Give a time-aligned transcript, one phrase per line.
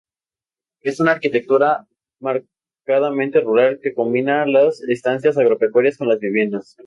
[0.81, 1.85] Es una arquitectura
[2.19, 6.75] marcadamente rural que combina las estancias agropecuarias con las viviendas.